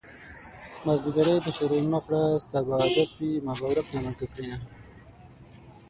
مازديګری 0.85 1.35
دی 1.43 1.51
ښېرې 1.57 1.79
مکړه 1.93 2.21
ستا 2.43 2.57
به 2.67 2.71
عادت 2.79 3.09
وي 3.19 3.31
ما 3.45 3.53
به 3.59 3.65
ورک 3.69 3.87
له 3.93 3.99
ملکه 4.05 4.25
کړينه 4.31 4.57